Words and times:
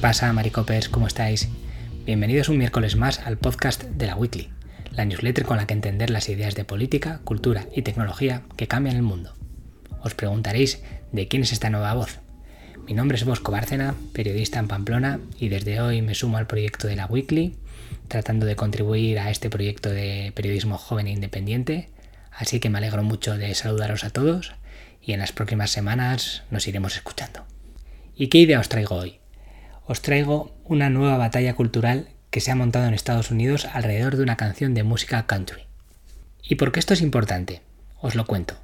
pasa, 0.00 0.32
Maricopers? 0.32 0.88
¿Cómo 0.88 1.06
estáis? 1.06 1.50
Bienvenidos 2.06 2.48
un 2.48 2.56
miércoles 2.56 2.96
más 2.96 3.18
al 3.18 3.36
podcast 3.36 3.84
de 3.84 4.06
la 4.06 4.16
Weekly, 4.16 4.48
la 4.92 5.04
newsletter 5.04 5.44
con 5.44 5.58
la 5.58 5.66
que 5.66 5.74
entender 5.74 6.08
las 6.08 6.30
ideas 6.30 6.54
de 6.54 6.64
política, 6.64 7.20
cultura 7.22 7.66
y 7.76 7.82
tecnología 7.82 8.42
que 8.56 8.66
cambian 8.66 8.96
el 8.96 9.02
mundo. 9.02 9.34
Os 10.02 10.14
preguntaréis 10.14 10.82
de 11.12 11.28
quién 11.28 11.42
es 11.42 11.52
esta 11.52 11.68
nueva 11.68 11.92
voz. 11.92 12.20
Mi 12.86 12.94
nombre 12.94 13.18
es 13.18 13.26
Bosco 13.26 13.52
Bárcena, 13.52 13.94
periodista 14.14 14.58
en 14.58 14.68
Pamplona, 14.68 15.20
y 15.38 15.50
desde 15.50 15.82
hoy 15.82 16.00
me 16.00 16.14
sumo 16.14 16.38
al 16.38 16.46
proyecto 16.46 16.88
de 16.88 16.96
la 16.96 17.04
Weekly, 17.04 17.56
tratando 18.08 18.46
de 18.46 18.56
contribuir 18.56 19.18
a 19.18 19.30
este 19.30 19.50
proyecto 19.50 19.90
de 19.90 20.32
periodismo 20.34 20.78
joven 20.78 21.08
e 21.08 21.12
independiente, 21.12 21.90
así 22.32 22.58
que 22.58 22.70
me 22.70 22.78
alegro 22.78 23.02
mucho 23.02 23.36
de 23.36 23.54
saludaros 23.54 24.04
a 24.04 24.10
todos 24.10 24.54
y 25.02 25.12
en 25.12 25.20
las 25.20 25.32
próximas 25.32 25.70
semanas 25.70 26.44
nos 26.50 26.66
iremos 26.66 26.96
escuchando. 26.96 27.44
¿Y 28.16 28.28
qué 28.28 28.38
idea 28.38 28.60
os 28.60 28.70
traigo 28.70 28.94
hoy? 28.94 29.19
Os 29.90 30.02
traigo 30.02 30.54
una 30.62 30.88
nueva 30.88 31.18
batalla 31.18 31.54
cultural 31.54 32.10
que 32.30 32.40
se 32.40 32.52
ha 32.52 32.54
montado 32.54 32.86
en 32.86 32.94
Estados 32.94 33.32
Unidos 33.32 33.64
alrededor 33.64 34.16
de 34.16 34.22
una 34.22 34.36
canción 34.36 34.72
de 34.72 34.84
música 34.84 35.26
country. 35.26 35.62
¿Y 36.44 36.54
por 36.54 36.70
qué 36.70 36.78
esto 36.78 36.94
es 36.94 37.00
importante? 37.00 37.60
Os 38.00 38.14
lo 38.14 38.24
cuento. 38.24 38.54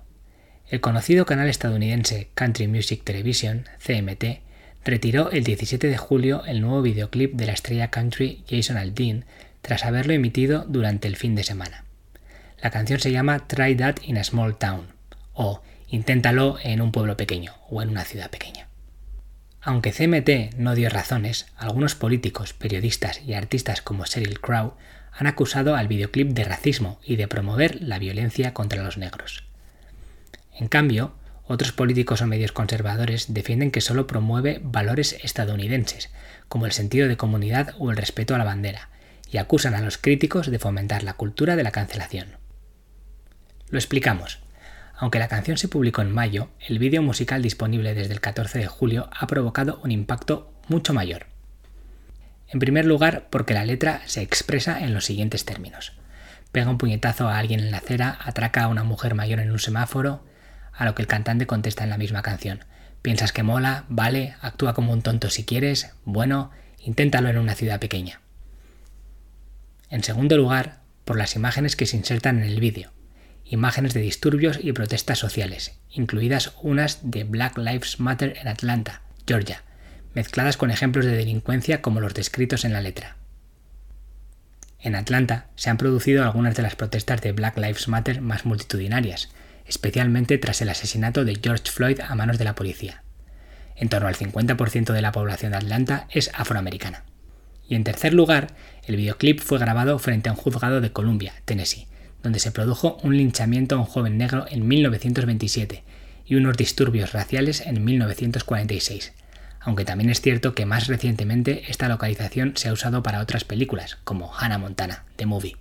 El 0.68 0.80
conocido 0.80 1.26
canal 1.26 1.48
estadounidense 1.48 2.28
Country 2.36 2.68
Music 2.68 3.02
Television, 3.02 3.64
CMT, 3.84 4.38
retiró 4.84 5.32
el 5.32 5.42
17 5.42 5.88
de 5.88 5.96
julio 5.96 6.44
el 6.46 6.60
nuevo 6.60 6.80
videoclip 6.80 7.34
de 7.34 7.46
la 7.46 7.54
estrella 7.54 7.90
country 7.90 8.44
Jason 8.48 8.76
Aldean 8.76 9.24
tras 9.62 9.84
haberlo 9.84 10.12
emitido 10.12 10.64
durante 10.68 11.08
el 11.08 11.16
fin 11.16 11.34
de 11.34 11.42
semana. 11.42 11.86
La 12.62 12.70
canción 12.70 13.00
se 13.00 13.10
llama 13.10 13.48
Try 13.48 13.74
That 13.74 13.96
in 14.04 14.18
a 14.18 14.22
Small 14.22 14.58
Town 14.58 14.86
o 15.32 15.60
Inténtalo 15.88 16.58
en 16.62 16.80
un 16.80 16.92
pueblo 16.92 17.16
pequeño 17.16 17.52
o 17.68 17.82
en 17.82 17.88
una 17.88 18.04
ciudad 18.04 18.30
pequeña. 18.30 18.65
Aunque 19.66 19.90
CMT 19.90 20.54
no 20.58 20.76
dio 20.76 20.88
razones, 20.88 21.46
algunos 21.56 21.96
políticos, 21.96 22.52
periodistas 22.52 23.20
y 23.26 23.34
artistas 23.34 23.82
como 23.82 24.04
Sheryl 24.04 24.40
Crow 24.40 24.74
han 25.10 25.26
acusado 25.26 25.74
al 25.74 25.88
videoclip 25.88 26.28
de 26.28 26.44
racismo 26.44 27.00
y 27.02 27.16
de 27.16 27.26
promover 27.26 27.82
la 27.82 27.98
violencia 27.98 28.54
contra 28.54 28.84
los 28.84 28.96
negros. 28.96 29.42
En 30.54 30.68
cambio, 30.68 31.16
otros 31.48 31.72
políticos 31.72 32.22
o 32.22 32.28
medios 32.28 32.52
conservadores 32.52 33.34
defienden 33.34 33.72
que 33.72 33.80
solo 33.80 34.06
promueve 34.06 34.60
valores 34.62 35.16
estadounidenses, 35.24 36.10
como 36.46 36.66
el 36.66 36.72
sentido 36.72 37.08
de 37.08 37.16
comunidad 37.16 37.74
o 37.80 37.90
el 37.90 37.96
respeto 37.96 38.36
a 38.36 38.38
la 38.38 38.44
bandera, 38.44 38.90
y 39.32 39.38
acusan 39.38 39.74
a 39.74 39.80
los 39.80 39.98
críticos 39.98 40.48
de 40.48 40.60
fomentar 40.60 41.02
la 41.02 41.14
cultura 41.14 41.56
de 41.56 41.64
la 41.64 41.72
cancelación. 41.72 42.36
Lo 43.70 43.80
explicamos. 43.80 44.45
Aunque 44.98 45.18
la 45.18 45.28
canción 45.28 45.58
se 45.58 45.68
publicó 45.68 46.00
en 46.00 46.12
mayo, 46.12 46.48
el 46.66 46.78
vídeo 46.78 47.02
musical 47.02 47.42
disponible 47.42 47.94
desde 47.94 48.14
el 48.14 48.20
14 48.20 48.58
de 48.58 48.66
julio 48.66 49.10
ha 49.14 49.26
provocado 49.26 49.78
un 49.84 49.90
impacto 49.90 50.54
mucho 50.68 50.94
mayor. 50.94 51.26
En 52.48 52.60
primer 52.60 52.86
lugar, 52.86 53.28
porque 53.28 53.52
la 53.52 53.66
letra 53.66 54.00
se 54.06 54.22
expresa 54.22 54.80
en 54.80 54.94
los 54.94 55.04
siguientes 55.04 55.44
términos. 55.44 55.92
Pega 56.50 56.70
un 56.70 56.78
puñetazo 56.78 57.28
a 57.28 57.38
alguien 57.38 57.60
en 57.60 57.70
la 57.70 57.78
acera, 57.78 58.18
atraca 58.24 58.64
a 58.64 58.68
una 58.68 58.84
mujer 58.84 59.14
mayor 59.14 59.40
en 59.40 59.52
un 59.52 59.58
semáforo, 59.58 60.24
a 60.72 60.86
lo 60.86 60.94
que 60.94 61.02
el 61.02 61.08
cantante 61.08 61.46
contesta 61.46 61.84
en 61.84 61.90
la 61.90 61.98
misma 61.98 62.22
canción. 62.22 62.64
¿Piensas 63.02 63.32
que 63.32 63.42
mola? 63.42 63.84
Vale, 63.88 64.36
actúa 64.40 64.72
como 64.72 64.92
un 64.92 65.02
tonto 65.02 65.28
si 65.28 65.44
quieres, 65.44 65.92
bueno, 66.04 66.52
inténtalo 66.78 67.28
en 67.28 67.38
una 67.38 67.54
ciudad 67.54 67.80
pequeña. 67.80 68.20
En 69.90 70.02
segundo 70.02 70.38
lugar, 70.38 70.80
por 71.04 71.18
las 71.18 71.36
imágenes 71.36 71.76
que 71.76 71.86
se 71.86 71.96
insertan 71.96 72.38
en 72.38 72.44
el 72.44 72.60
vídeo 72.60 72.95
imágenes 73.48 73.94
de 73.94 74.00
disturbios 74.00 74.58
y 74.60 74.72
protestas 74.72 75.18
sociales, 75.18 75.78
incluidas 75.90 76.52
unas 76.62 77.10
de 77.10 77.24
Black 77.24 77.58
Lives 77.58 78.00
Matter 78.00 78.36
en 78.40 78.48
Atlanta, 78.48 79.02
Georgia, 79.26 79.62
mezcladas 80.14 80.56
con 80.56 80.70
ejemplos 80.70 81.04
de 81.04 81.16
delincuencia 81.16 81.82
como 81.82 82.00
los 82.00 82.14
descritos 82.14 82.64
en 82.64 82.72
la 82.72 82.80
letra. 82.80 83.16
En 84.80 84.94
Atlanta 84.94 85.46
se 85.56 85.70
han 85.70 85.78
producido 85.78 86.24
algunas 86.24 86.54
de 86.54 86.62
las 86.62 86.76
protestas 86.76 87.20
de 87.20 87.32
Black 87.32 87.56
Lives 87.56 87.88
Matter 87.88 88.20
más 88.20 88.44
multitudinarias, 88.44 89.30
especialmente 89.66 90.38
tras 90.38 90.60
el 90.62 90.68
asesinato 90.68 91.24
de 91.24 91.38
George 91.42 91.70
Floyd 91.70 92.00
a 92.00 92.14
manos 92.14 92.38
de 92.38 92.44
la 92.44 92.54
policía. 92.54 93.02
En 93.74 93.88
torno 93.88 94.08
al 94.08 94.16
50% 94.16 94.92
de 94.92 95.02
la 95.02 95.12
población 95.12 95.52
de 95.52 95.58
Atlanta 95.58 96.06
es 96.10 96.30
afroamericana. 96.34 97.04
Y 97.68 97.74
en 97.74 97.84
tercer 97.84 98.14
lugar, 98.14 98.48
el 98.86 98.96
videoclip 98.96 99.40
fue 99.40 99.58
grabado 99.58 99.98
frente 99.98 100.28
a 100.28 100.32
un 100.32 100.38
juzgado 100.38 100.80
de 100.80 100.92
Columbia, 100.92 101.34
Tennessee, 101.44 101.88
donde 102.26 102.40
se 102.40 102.50
produjo 102.50 102.98
un 103.04 103.16
linchamiento 103.16 103.76
a 103.76 103.78
un 103.78 103.84
joven 103.84 104.18
negro 104.18 104.46
en 104.50 104.66
1927 104.66 105.84
y 106.26 106.34
unos 106.34 106.56
disturbios 106.56 107.12
raciales 107.12 107.60
en 107.60 107.84
1946, 107.84 109.12
aunque 109.60 109.84
también 109.84 110.10
es 110.10 110.20
cierto 110.20 110.52
que 110.52 110.66
más 110.66 110.88
recientemente 110.88 111.70
esta 111.70 111.88
localización 111.88 112.54
se 112.56 112.68
ha 112.68 112.72
usado 112.72 113.04
para 113.04 113.20
otras 113.20 113.44
películas, 113.44 113.98
como 114.02 114.34
Hannah 114.34 114.58
Montana, 114.58 115.04
The 115.14 115.26
Movie. 115.26 115.56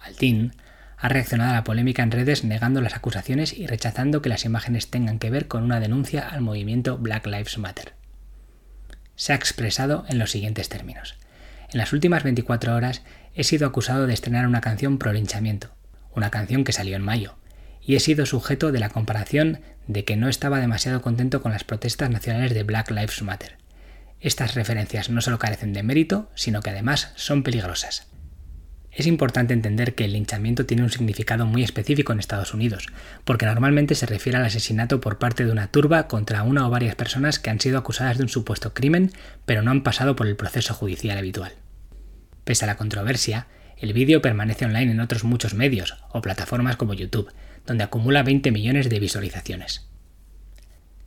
Altin 0.00 0.52
ha 0.96 1.08
reaccionado 1.08 1.52
a 1.52 1.54
la 1.54 1.62
polémica 1.62 2.02
en 2.02 2.10
redes 2.10 2.42
negando 2.42 2.80
las 2.80 2.96
acusaciones 2.96 3.56
y 3.56 3.68
rechazando 3.68 4.22
que 4.22 4.28
las 4.28 4.44
imágenes 4.44 4.90
tengan 4.90 5.20
que 5.20 5.30
ver 5.30 5.46
con 5.46 5.62
una 5.62 5.78
denuncia 5.78 6.28
al 6.28 6.40
movimiento 6.40 6.98
Black 6.98 7.24
Lives 7.26 7.56
Matter. 7.58 7.92
Se 9.14 9.32
ha 9.32 9.36
expresado 9.36 10.06
en 10.08 10.18
los 10.18 10.32
siguientes 10.32 10.68
términos. 10.68 11.14
En 11.70 11.78
las 11.78 11.92
últimas 11.92 12.24
24 12.24 12.74
horas 12.74 13.02
he 13.36 13.44
sido 13.44 13.66
acusado 13.66 14.06
de 14.06 14.14
estrenar 14.14 14.46
una 14.46 14.62
canción 14.62 14.98
pro 14.98 15.12
linchamiento, 15.12 15.70
una 16.14 16.30
canción 16.30 16.64
que 16.64 16.72
salió 16.72 16.96
en 16.96 17.02
mayo, 17.02 17.36
y 17.82 17.94
he 17.94 18.00
sido 18.00 18.24
sujeto 18.24 18.72
de 18.72 18.80
la 18.80 18.88
comparación 18.88 19.60
de 19.86 20.04
que 20.04 20.16
no 20.16 20.28
estaba 20.28 20.58
demasiado 20.58 21.02
contento 21.02 21.42
con 21.42 21.52
las 21.52 21.62
protestas 21.62 22.10
nacionales 22.10 22.54
de 22.54 22.62
Black 22.62 22.90
Lives 22.90 23.22
Matter. 23.22 23.58
Estas 24.20 24.54
referencias 24.54 25.10
no 25.10 25.20
solo 25.20 25.38
carecen 25.38 25.74
de 25.74 25.82
mérito, 25.82 26.30
sino 26.34 26.62
que 26.62 26.70
además 26.70 27.12
son 27.14 27.42
peligrosas. 27.42 28.08
Es 28.90 29.06
importante 29.06 29.52
entender 29.52 29.94
que 29.94 30.06
el 30.06 30.14
linchamiento 30.14 30.64
tiene 30.64 30.82
un 30.82 30.90
significado 30.90 31.44
muy 31.44 31.62
específico 31.62 32.14
en 32.14 32.18
Estados 32.18 32.54
Unidos, 32.54 32.86
porque 33.24 33.44
normalmente 33.44 33.94
se 33.94 34.06
refiere 34.06 34.38
al 34.38 34.46
asesinato 34.46 35.02
por 35.02 35.18
parte 35.18 35.44
de 35.44 35.52
una 35.52 35.68
turba 35.68 36.08
contra 36.08 36.42
una 36.42 36.66
o 36.66 36.70
varias 36.70 36.94
personas 36.94 37.38
que 37.38 37.50
han 37.50 37.60
sido 37.60 37.76
acusadas 37.76 38.16
de 38.16 38.22
un 38.22 38.30
supuesto 38.30 38.72
crimen, 38.72 39.12
pero 39.44 39.60
no 39.60 39.70
han 39.70 39.82
pasado 39.82 40.16
por 40.16 40.26
el 40.26 40.36
proceso 40.36 40.72
judicial 40.72 41.18
habitual. 41.18 41.52
Pese 42.46 42.64
a 42.64 42.68
la 42.68 42.76
controversia, 42.76 43.48
el 43.76 43.92
vídeo 43.92 44.22
permanece 44.22 44.66
online 44.66 44.92
en 44.92 45.00
otros 45.00 45.24
muchos 45.24 45.54
medios 45.54 45.96
o 46.10 46.22
plataformas 46.22 46.76
como 46.76 46.94
YouTube, 46.94 47.32
donde 47.66 47.82
acumula 47.82 48.22
20 48.22 48.52
millones 48.52 48.88
de 48.88 49.00
visualizaciones. 49.00 49.88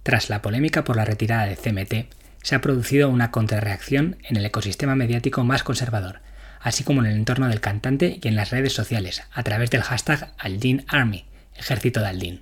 Tras 0.04 0.30
la 0.30 0.42
polémica 0.42 0.84
por 0.84 0.98
la 0.98 1.06
retirada 1.06 1.46
de 1.46 1.56
CMT, 1.56 2.14
se 2.44 2.56
ha 2.56 2.62
producido 2.62 3.08
una 3.08 3.32
contrarreacción 3.32 4.18
en 4.24 4.36
el 4.36 4.46
ecosistema 4.46 4.96
mediático 4.96 5.46
más 5.46 5.64
conservador, 5.64 6.20
así 6.60 6.84
como 6.84 7.00
en 7.00 7.08
el 7.08 7.16
entorno 7.16 7.48
del 7.48 7.62
cantante 7.62 8.20
y 8.22 8.28
en 8.28 8.36
las 8.36 8.50
redes 8.50 8.74
sociales, 8.74 9.24
a 9.32 9.42
través 9.44 9.70
del 9.70 9.84
hashtag 9.84 10.34
Aldin 10.40 10.84
Army, 10.90 11.24
ejército 11.56 12.02
de 12.02 12.08
Aldin. 12.08 12.42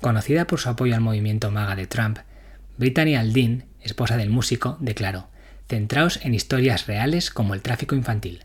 Conocida 0.00 0.46
por 0.46 0.60
su 0.60 0.70
apoyo 0.70 0.94
al 0.94 1.02
movimiento 1.02 1.50
MAGA 1.50 1.76
de 1.76 1.86
Trump, 1.86 2.20
Brittany 2.78 3.16
Aldin, 3.16 3.66
esposa 3.82 4.16
del 4.16 4.30
músico, 4.30 4.78
declaró 4.80 5.28
centraos 5.68 6.20
en 6.24 6.34
historias 6.34 6.86
reales 6.86 7.30
como 7.30 7.54
el 7.54 7.62
tráfico 7.62 7.94
infantil. 7.94 8.44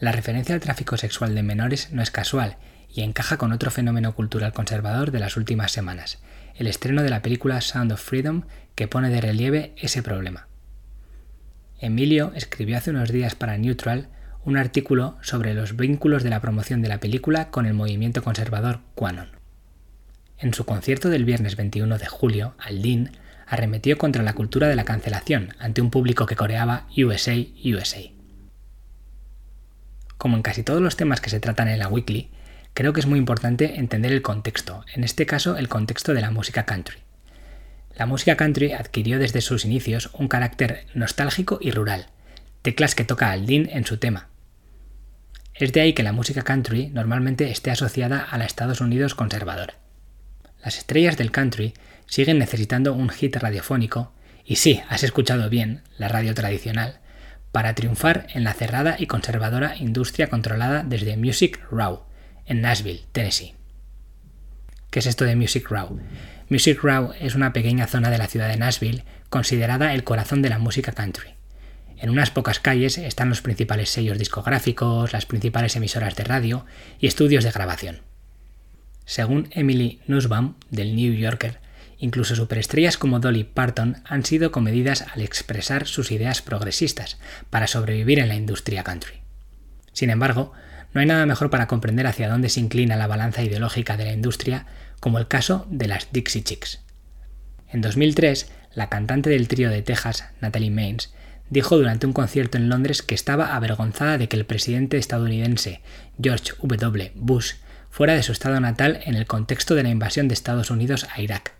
La 0.00 0.12
referencia 0.12 0.54
al 0.54 0.60
tráfico 0.60 0.96
sexual 0.96 1.34
de 1.34 1.42
menores 1.42 1.92
no 1.92 2.02
es 2.02 2.10
casual 2.10 2.56
y 2.92 3.02
encaja 3.02 3.36
con 3.36 3.52
otro 3.52 3.70
fenómeno 3.70 4.14
cultural 4.14 4.52
conservador 4.52 5.10
de 5.10 5.20
las 5.20 5.36
últimas 5.36 5.72
semanas, 5.72 6.18
el 6.56 6.66
estreno 6.66 7.02
de 7.02 7.10
la 7.10 7.22
película 7.22 7.60
Sound 7.60 7.92
of 7.92 8.02
Freedom 8.02 8.42
que 8.74 8.88
pone 8.88 9.10
de 9.10 9.20
relieve 9.20 9.74
ese 9.76 10.02
problema. 10.02 10.48
Emilio 11.78 12.32
escribió 12.34 12.78
hace 12.78 12.90
unos 12.90 13.10
días 13.10 13.34
para 13.34 13.58
Neutral 13.58 14.08
un 14.44 14.56
artículo 14.56 15.18
sobre 15.22 15.54
los 15.54 15.76
vínculos 15.76 16.22
de 16.22 16.30
la 16.30 16.40
promoción 16.40 16.82
de 16.82 16.88
la 16.88 16.98
película 16.98 17.50
con 17.50 17.66
el 17.66 17.74
movimiento 17.74 18.22
conservador 18.22 18.80
Quanon. 18.94 19.28
En 20.38 20.54
su 20.54 20.64
concierto 20.64 21.10
del 21.10 21.24
viernes 21.24 21.56
21 21.56 21.98
de 21.98 22.06
julio, 22.06 22.54
Aldin 22.58 23.10
arremetió 23.46 23.98
contra 23.98 24.22
la 24.22 24.34
cultura 24.34 24.68
de 24.68 24.76
la 24.76 24.84
cancelación 24.84 25.54
ante 25.58 25.80
un 25.80 25.90
público 25.90 26.26
que 26.26 26.36
coreaba 26.36 26.86
USA, 26.96 27.34
USA. 27.64 28.00
Como 30.18 30.36
en 30.36 30.42
casi 30.42 30.62
todos 30.62 30.80
los 30.80 30.96
temas 30.96 31.20
que 31.20 31.30
se 31.30 31.40
tratan 31.40 31.68
en 31.68 31.78
la 31.78 31.88
Weekly, 31.88 32.30
creo 32.74 32.92
que 32.92 33.00
es 33.00 33.06
muy 33.06 33.18
importante 33.18 33.78
entender 33.78 34.12
el 34.12 34.22
contexto, 34.22 34.84
en 34.94 35.04
este 35.04 35.26
caso 35.26 35.56
el 35.56 35.68
contexto 35.68 36.14
de 36.14 36.20
la 36.20 36.30
música 36.30 36.64
country. 36.64 36.98
La 37.96 38.06
música 38.06 38.36
country 38.36 38.72
adquirió 38.72 39.18
desde 39.18 39.40
sus 39.40 39.64
inicios 39.64 40.10
un 40.14 40.28
carácter 40.28 40.86
nostálgico 40.94 41.58
y 41.60 41.72
rural, 41.72 42.06
teclas 42.62 42.94
que 42.94 43.04
toca 43.04 43.30
Aldin 43.30 43.68
en 43.70 43.84
su 43.84 43.98
tema. 43.98 44.28
Es 45.54 45.72
de 45.72 45.82
ahí 45.82 45.92
que 45.92 46.02
la 46.02 46.12
música 46.12 46.42
country 46.42 46.88
normalmente 46.88 47.50
esté 47.50 47.70
asociada 47.70 48.20
a 48.20 48.38
la 48.38 48.44
Estados 48.44 48.80
Unidos 48.80 49.14
conservadora. 49.14 49.81
Las 50.64 50.78
estrellas 50.78 51.16
del 51.16 51.32
country 51.32 51.74
siguen 52.06 52.38
necesitando 52.38 52.94
un 52.94 53.08
hit 53.08 53.36
radiofónico, 53.36 54.12
y 54.44 54.56
sí, 54.56 54.80
has 54.88 55.02
escuchado 55.02 55.48
bien, 55.48 55.82
la 55.98 56.08
radio 56.08 56.34
tradicional, 56.34 57.00
para 57.52 57.74
triunfar 57.74 58.26
en 58.32 58.44
la 58.44 58.54
cerrada 58.54 58.96
y 58.98 59.06
conservadora 59.06 59.76
industria 59.76 60.28
controlada 60.28 60.84
desde 60.84 61.16
Music 61.16 61.60
Row, 61.70 62.04
en 62.46 62.60
Nashville, 62.60 63.04
Tennessee. 63.12 63.54
¿Qué 64.90 64.98
es 64.98 65.06
esto 65.06 65.24
de 65.24 65.36
Music 65.36 65.68
Row? 65.70 66.00
Music 66.48 66.80
Row 66.82 67.12
es 67.18 67.34
una 67.34 67.52
pequeña 67.52 67.86
zona 67.86 68.10
de 68.10 68.18
la 68.18 68.26
ciudad 68.26 68.48
de 68.48 68.56
Nashville 68.56 69.04
considerada 69.30 69.94
el 69.94 70.04
corazón 70.04 70.42
de 70.42 70.50
la 70.50 70.58
música 70.58 70.92
country. 70.92 71.30
En 71.96 72.10
unas 72.10 72.30
pocas 72.30 72.60
calles 72.60 72.98
están 72.98 73.28
los 73.28 73.42
principales 73.42 73.88
sellos 73.90 74.18
discográficos, 74.18 75.12
las 75.12 75.24
principales 75.24 75.76
emisoras 75.76 76.16
de 76.16 76.24
radio 76.24 76.66
y 76.98 77.06
estudios 77.06 77.44
de 77.44 77.52
grabación. 77.52 78.11
Según 79.04 79.48
Emily 79.50 80.00
Nussbaum, 80.06 80.54
del 80.70 80.94
New 80.94 81.14
Yorker, 81.14 81.60
incluso 81.98 82.34
superestrellas 82.34 82.98
como 82.98 83.20
Dolly 83.20 83.44
Parton 83.44 84.02
han 84.04 84.24
sido 84.24 84.50
comedidas 84.50 85.04
al 85.12 85.22
expresar 85.22 85.86
sus 85.86 86.10
ideas 86.10 86.42
progresistas 86.42 87.18
para 87.50 87.66
sobrevivir 87.66 88.18
en 88.18 88.28
la 88.28 88.34
industria 88.34 88.82
country. 88.82 89.22
Sin 89.92 90.10
embargo, 90.10 90.52
no 90.92 91.00
hay 91.00 91.06
nada 91.06 91.26
mejor 91.26 91.50
para 91.50 91.66
comprender 91.66 92.06
hacia 92.06 92.28
dónde 92.28 92.48
se 92.48 92.60
inclina 92.60 92.96
la 92.96 93.06
balanza 93.06 93.42
ideológica 93.42 93.96
de 93.96 94.04
la 94.04 94.12
industria 94.12 94.66
como 95.00 95.18
el 95.18 95.28
caso 95.28 95.66
de 95.70 95.88
las 95.88 96.08
Dixie 96.12 96.42
Chicks. 96.42 96.80
En 97.68 97.80
2003, 97.80 98.50
la 98.74 98.88
cantante 98.88 99.30
del 99.30 99.48
trío 99.48 99.70
de 99.70 99.82
Texas, 99.82 100.24
Natalie 100.40 100.70
Maines, 100.70 101.14
dijo 101.50 101.76
durante 101.76 102.06
un 102.06 102.12
concierto 102.12 102.56
en 102.56 102.68
Londres 102.68 103.02
que 103.02 103.14
estaba 103.14 103.54
avergonzada 103.54 104.18
de 104.18 104.28
que 104.28 104.36
el 104.36 104.46
presidente 104.46 104.96
estadounidense 104.96 105.82
George 106.20 106.52
W. 106.62 107.12
Bush 107.14 107.52
fuera 107.92 108.14
de 108.14 108.22
su 108.22 108.32
estado 108.32 108.58
natal 108.58 109.00
en 109.04 109.14
el 109.16 109.26
contexto 109.26 109.74
de 109.74 109.82
la 109.82 109.90
invasión 109.90 110.26
de 110.26 110.32
Estados 110.32 110.70
Unidos 110.70 111.06
a 111.14 111.20
Irak. 111.20 111.52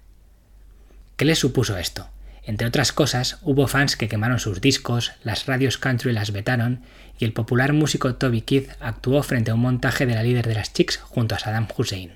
¿Qué 1.16 1.26
le 1.26 1.34
supuso 1.34 1.76
esto? 1.76 2.08
Entre 2.42 2.66
otras 2.66 2.90
cosas, 2.90 3.38
hubo 3.42 3.68
fans 3.68 3.96
que 3.96 4.08
quemaron 4.08 4.38
sus 4.38 4.62
discos, 4.62 5.12
las 5.22 5.44
radios 5.44 5.76
country 5.76 6.10
las 6.10 6.32
vetaron 6.32 6.84
y 7.18 7.26
el 7.26 7.34
popular 7.34 7.74
músico 7.74 8.14
Toby 8.14 8.40
Keith 8.40 8.70
actuó 8.80 9.22
frente 9.22 9.50
a 9.50 9.54
un 9.54 9.60
montaje 9.60 10.06
de 10.06 10.14
la 10.14 10.22
líder 10.22 10.48
de 10.48 10.54
las 10.54 10.72
Chicks 10.72 10.96
junto 11.02 11.34
a 11.34 11.38
Saddam 11.38 11.68
Hussein. 11.76 12.14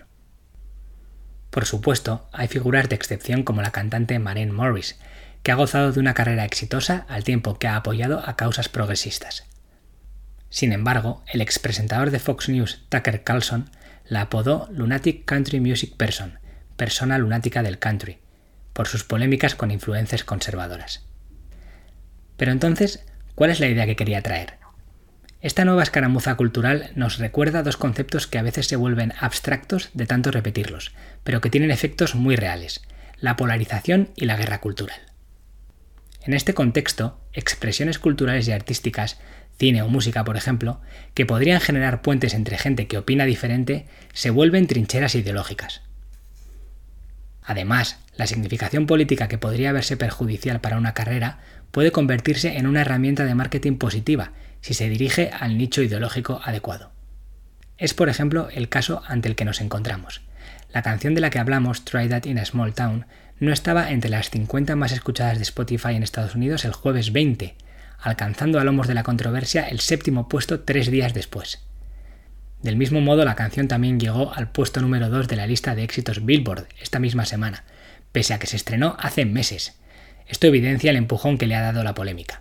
Por 1.50 1.66
supuesto, 1.66 2.26
hay 2.32 2.48
figuras 2.48 2.88
de 2.88 2.96
excepción 2.96 3.42
como 3.42 3.60
la 3.60 3.70
cantante 3.70 4.18
Maren 4.18 4.50
Morris, 4.50 4.98
que 5.42 5.52
ha 5.52 5.56
gozado 5.56 5.92
de 5.92 6.00
una 6.00 6.14
carrera 6.14 6.46
exitosa 6.46 7.04
al 7.10 7.22
tiempo 7.22 7.58
que 7.58 7.68
ha 7.68 7.76
apoyado 7.76 8.26
a 8.26 8.34
causas 8.34 8.70
progresistas. 8.70 9.44
Sin 10.48 10.72
embargo, 10.72 11.22
el 11.30 11.42
expresentador 11.42 12.10
de 12.10 12.18
Fox 12.18 12.48
News, 12.48 12.82
Tucker 12.88 13.22
Carlson, 13.22 13.70
la 14.08 14.22
apodó 14.22 14.68
Lunatic 14.72 15.24
Country 15.24 15.60
Music 15.60 15.96
Person, 15.96 16.38
persona 16.76 17.18
lunática 17.18 17.62
del 17.62 17.78
country, 17.78 18.18
por 18.72 18.88
sus 18.88 19.04
polémicas 19.04 19.54
con 19.54 19.70
influencias 19.70 20.24
conservadoras. 20.24 21.04
Pero 22.36 22.52
entonces, 22.52 23.04
¿cuál 23.34 23.50
es 23.50 23.60
la 23.60 23.68
idea 23.68 23.86
que 23.86 23.96
quería 23.96 24.22
traer? 24.22 24.54
Esta 25.40 25.64
nueva 25.64 25.82
escaramuza 25.82 26.34
cultural 26.34 26.90
nos 26.94 27.18
recuerda 27.18 27.62
dos 27.62 27.76
conceptos 27.76 28.26
que 28.26 28.38
a 28.38 28.42
veces 28.42 28.66
se 28.66 28.76
vuelven 28.76 29.12
abstractos 29.20 29.90
de 29.94 30.06
tanto 30.06 30.30
repetirlos, 30.30 30.92
pero 31.24 31.40
que 31.40 31.50
tienen 31.50 31.70
efectos 31.70 32.14
muy 32.14 32.36
reales, 32.36 32.82
la 33.18 33.36
polarización 33.36 34.10
y 34.16 34.24
la 34.24 34.36
guerra 34.36 34.60
cultural. 34.60 35.00
En 36.26 36.34
este 36.34 36.54
contexto, 36.54 37.20
expresiones 37.32 38.00
culturales 38.00 38.48
y 38.48 38.52
artísticas, 38.52 39.20
cine 39.58 39.82
o 39.82 39.88
música 39.88 40.24
por 40.24 40.36
ejemplo, 40.36 40.80
que 41.14 41.24
podrían 41.24 41.60
generar 41.60 42.02
puentes 42.02 42.34
entre 42.34 42.58
gente 42.58 42.88
que 42.88 42.98
opina 42.98 43.26
diferente, 43.26 43.86
se 44.12 44.30
vuelven 44.30 44.66
trincheras 44.66 45.14
ideológicas. 45.14 45.82
Además, 47.44 48.00
la 48.16 48.26
significación 48.26 48.86
política 48.86 49.28
que 49.28 49.38
podría 49.38 49.70
verse 49.70 49.96
perjudicial 49.96 50.60
para 50.60 50.78
una 50.78 50.94
carrera 50.94 51.38
puede 51.70 51.92
convertirse 51.92 52.56
en 52.56 52.66
una 52.66 52.80
herramienta 52.80 53.24
de 53.24 53.36
marketing 53.36 53.76
positiva 53.76 54.32
si 54.62 54.74
se 54.74 54.88
dirige 54.88 55.30
al 55.30 55.56
nicho 55.56 55.80
ideológico 55.80 56.40
adecuado. 56.42 56.90
Es, 57.78 57.94
por 57.94 58.08
ejemplo, 58.08 58.48
el 58.50 58.68
caso 58.68 59.00
ante 59.06 59.28
el 59.28 59.36
que 59.36 59.44
nos 59.44 59.60
encontramos. 59.60 60.22
La 60.72 60.82
canción 60.82 61.14
de 61.14 61.20
la 61.20 61.30
que 61.30 61.38
hablamos, 61.38 61.84
Try 61.84 62.08
That 62.08 62.24
in 62.24 62.40
a 62.40 62.44
Small 62.44 62.74
Town, 62.74 63.06
no 63.38 63.52
estaba 63.52 63.90
entre 63.90 64.10
las 64.10 64.30
50 64.30 64.76
más 64.76 64.92
escuchadas 64.92 65.36
de 65.36 65.42
Spotify 65.42 65.94
en 65.94 66.02
Estados 66.02 66.34
Unidos 66.34 66.64
el 66.64 66.72
jueves 66.72 67.12
20, 67.12 67.54
alcanzando 67.98 68.58
a 68.58 68.64
lomos 68.64 68.88
de 68.88 68.94
la 68.94 69.02
controversia 69.02 69.68
el 69.68 69.80
séptimo 69.80 70.28
puesto 70.28 70.60
tres 70.60 70.90
días 70.90 71.12
después. 71.12 71.62
Del 72.62 72.76
mismo 72.76 73.00
modo, 73.00 73.24
la 73.24 73.34
canción 73.34 73.68
también 73.68 74.00
llegó 74.00 74.32
al 74.34 74.50
puesto 74.50 74.80
número 74.80 75.10
2 75.10 75.28
de 75.28 75.36
la 75.36 75.46
lista 75.46 75.74
de 75.74 75.84
éxitos 75.84 76.24
Billboard 76.24 76.66
esta 76.80 76.98
misma 76.98 77.26
semana, 77.26 77.64
pese 78.10 78.32
a 78.32 78.38
que 78.38 78.46
se 78.46 78.56
estrenó 78.56 78.96
hace 78.98 79.26
meses. 79.26 79.78
Esto 80.26 80.46
evidencia 80.46 80.90
el 80.90 80.96
empujón 80.96 81.36
que 81.36 81.46
le 81.46 81.54
ha 81.54 81.60
dado 81.60 81.84
la 81.84 81.94
polémica. 81.94 82.40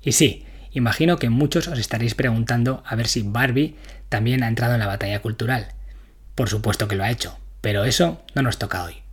Y 0.00 0.12
sí, 0.12 0.46
imagino 0.70 1.18
que 1.18 1.28
muchos 1.28 1.66
os 1.66 1.78
estaréis 1.78 2.14
preguntando 2.14 2.84
a 2.86 2.94
ver 2.94 3.08
si 3.08 3.22
Barbie 3.22 3.76
también 4.08 4.44
ha 4.44 4.48
entrado 4.48 4.74
en 4.74 4.80
la 4.80 4.86
batalla 4.86 5.20
cultural. 5.20 5.68
Por 6.36 6.48
supuesto 6.48 6.86
que 6.86 6.94
lo 6.94 7.02
ha 7.02 7.10
hecho, 7.10 7.38
pero 7.60 7.84
eso 7.84 8.22
no 8.34 8.42
nos 8.42 8.58
toca 8.58 8.84
hoy. 8.84 9.03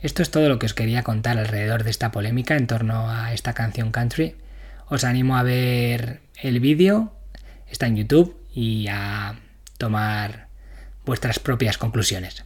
Esto 0.00 0.22
es 0.22 0.30
todo 0.30 0.48
lo 0.48 0.58
que 0.58 0.66
os 0.66 0.74
quería 0.74 1.02
contar 1.02 1.38
alrededor 1.38 1.84
de 1.84 1.90
esta 1.90 2.12
polémica 2.12 2.56
en 2.56 2.66
torno 2.66 3.10
a 3.10 3.32
esta 3.32 3.52
canción 3.52 3.90
country. 3.90 4.36
Os 4.88 5.04
animo 5.04 5.36
a 5.36 5.42
ver 5.42 6.20
el 6.40 6.60
vídeo, 6.60 7.12
está 7.68 7.86
en 7.86 7.96
YouTube, 7.96 8.38
y 8.58 8.88
a 8.88 9.38
tomar 9.78 10.48
vuestras 11.04 11.38
propias 11.38 11.78
conclusiones. 11.78 12.44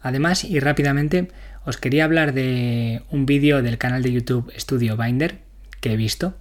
Además, 0.00 0.44
y 0.44 0.58
rápidamente, 0.58 1.28
os 1.66 1.76
quería 1.76 2.04
hablar 2.04 2.32
de 2.32 3.02
un 3.10 3.26
vídeo 3.26 3.62
del 3.62 3.76
canal 3.76 4.02
de 4.02 4.12
YouTube 4.12 4.50
Studio 4.58 4.96
Binder 4.96 5.40
que 5.80 5.92
he 5.92 5.96
visto. 5.96 6.36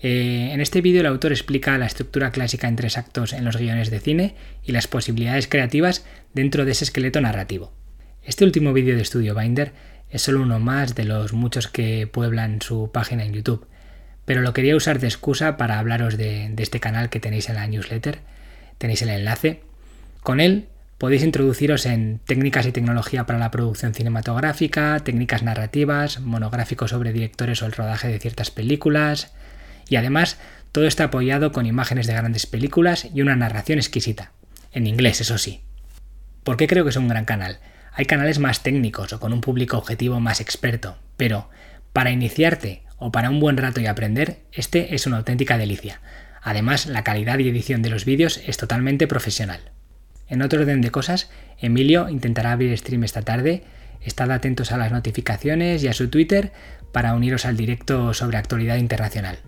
Eh, 0.00 0.50
en 0.52 0.60
este 0.60 0.80
vídeo 0.80 1.00
el 1.00 1.06
autor 1.06 1.32
explica 1.32 1.76
la 1.76 1.86
estructura 1.86 2.30
clásica 2.30 2.68
en 2.68 2.76
tres 2.76 2.98
actos 2.98 3.32
en 3.32 3.44
los 3.44 3.56
guiones 3.56 3.90
de 3.90 3.98
cine 3.98 4.36
y 4.62 4.72
las 4.72 4.86
posibilidades 4.86 5.48
creativas 5.48 6.04
dentro 6.34 6.64
de 6.64 6.70
ese 6.70 6.84
esqueleto 6.84 7.20
narrativo. 7.20 7.72
Este 8.24 8.44
último 8.44 8.72
vídeo 8.72 8.96
de 8.96 9.04
Studio 9.04 9.34
Binder 9.34 9.72
es 10.10 10.22
solo 10.22 10.42
uno 10.42 10.58
más 10.58 10.94
de 10.94 11.04
los 11.04 11.32
muchos 11.32 11.68
que 11.68 12.06
pueblan 12.06 12.62
su 12.62 12.90
página 12.90 13.24
en 13.24 13.34
YouTube, 13.34 13.66
pero 14.24 14.40
lo 14.40 14.54
quería 14.54 14.76
usar 14.76 14.98
de 14.98 15.06
excusa 15.06 15.56
para 15.56 15.78
hablaros 15.78 16.16
de 16.16 16.54
este 16.56 16.80
canal 16.80 17.10
que 17.10 17.20
tenéis 17.20 17.48
en 17.48 17.56
la 17.56 17.66
newsletter 17.66 18.20
tenéis 18.78 19.02
el 19.02 19.10
enlace. 19.10 19.62
Con 20.22 20.40
él 20.40 20.68
podéis 20.98 21.22
introduciros 21.22 21.86
en 21.86 22.20
técnicas 22.24 22.66
y 22.66 22.72
tecnología 22.72 23.26
para 23.26 23.38
la 23.38 23.50
producción 23.50 23.94
cinematográfica, 23.94 24.98
técnicas 25.00 25.42
narrativas, 25.42 26.20
monográficos 26.20 26.90
sobre 26.90 27.12
directores 27.12 27.62
o 27.62 27.66
el 27.66 27.72
rodaje 27.72 28.08
de 28.08 28.18
ciertas 28.18 28.50
películas, 28.50 29.32
y 29.88 29.96
además 29.96 30.38
todo 30.72 30.86
está 30.86 31.04
apoyado 31.04 31.52
con 31.52 31.66
imágenes 31.66 32.06
de 32.06 32.14
grandes 32.14 32.46
películas 32.46 33.06
y 33.12 33.20
una 33.20 33.36
narración 33.36 33.78
exquisita, 33.78 34.32
en 34.72 34.86
inglés, 34.86 35.20
eso 35.20 35.38
sí. 35.38 35.60
¿Por 36.42 36.56
qué 36.56 36.66
creo 36.66 36.84
que 36.84 36.90
es 36.90 36.96
un 36.96 37.08
gran 37.08 37.24
canal? 37.24 37.58
Hay 37.96 38.06
canales 38.06 38.40
más 38.40 38.64
técnicos 38.64 39.12
o 39.12 39.20
con 39.20 39.32
un 39.32 39.40
público 39.40 39.78
objetivo 39.78 40.18
más 40.18 40.40
experto, 40.40 40.98
pero 41.16 41.48
para 41.92 42.10
iniciarte 42.10 42.82
o 42.98 43.12
para 43.12 43.30
un 43.30 43.38
buen 43.38 43.56
rato 43.56 43.80
y 43.80 43.86
aprender, 43.86 44.40
este 44.52 44.96
es 44.96 45.06
una 45.06 45.18
auténtica 45.18 45.58
delicia. 45.58 46.00
Además, 46.42 46.86
la 46.86 47.04
calidad 47.04 47.38
y 47.38 47.48
edición 47.48 47.82
de 47.82 47.90
los 47.90 48.04
vídeos 48.04 48.40
es 48.46 48.56
totalmente 48.56 49.06
profesional. 49.06 49.60
En 50.28 50.42
otro 50.42 50.60
orden 50.60 50.80
de 50.80 50.90
cosas, 50.90 51.30
Emilio 51.60 52.08
intentará 52.08 52.50
abrir 52.50 52.76
stream 52.76 53.04
esta 53.04 53.22
tarde. 53.22 53.62
Estad 54.02 54.32
atentos 54.32 54.72
a 54.72 54.76
las 54.76 54.90
notificaciones 54.90 55.84
y 55.84 55.88
a 55.88 55.92
su 55.92 56.08
Twitter 56.08 56.52
para 56.92 57.14
uniros 57.14 57.46
al 57.46 57.56
directo 57.56 58.12
sobre 58.12 58.38
actualidad 58.38 58.76
internacional. 58.76 59.38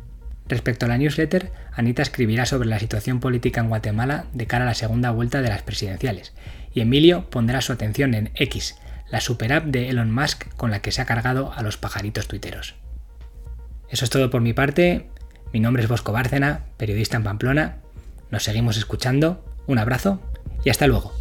Respecto 0.48 0.86
a 0.86 0.88
la 0.88 0.98
newsletter, 0.98 1.52
Anita 1.72 2.02
escribirá 2.02 2.46
sobre 2.46 2.68
la 2.68 2.78
situación 2.78 3.20
política 3.20 3.60
en 3.60 3.68
Guatemala 3.68 4.26
de 4.32 4.46
cara 4.46 4.64
a 4.64 4.68
la 4.68 4.74
segunda 4.74 5.10
vuelta 5.10 5.42
de 5.42 5.48
las 5.48 5.62
presidenciales, 5.62 6.32
y 6.72 6.80
Emilio 6.80 7.28
pondrá 7.30 7.60
su 7.60 7.72
atención 7.72 8.14
en 8.14 8.30
X, 8.34 8.76
la 9.10 9.20
super 9.20 9.52
app 9.52 9.64
de 9.64 9.88
Elon 9.88 10.12
Musk 10.12 10.48
con 10.56 10.70
la 10.70 10.80
que 10.80 10.92
se 10.92 11.02
ha 11.02 11.06
cargado 11.06 11.52
a 11.52 11.62
los 11.62 11.76
pajaritos 11.76 12.28
tuiteros. 12.28 12.74
Eso 13.88 14.04
es 14.04 14.10
todo 14.10 14.30
por 14.30 14.40
mi 14.40 14.52
parte, 14.52 15.08
mi 15.52 15.60
nombre 15.60 15.82
es 15.82 15.88
Bosco 15.88 16.12
Bárcena, 16.12 16.64
periodista 16.76 17.16
en 17.16 17.24
Pamplona. 17.24 17.76
Nos 18.30 18.42
seguimos 18.42 18.76
escuchando. 18.76 19.44
Un 19.66 19.78
abrazo 19.78 20.20
y 20.64 20.70
hasta 20.70 20.86
luego. 20.86 21.12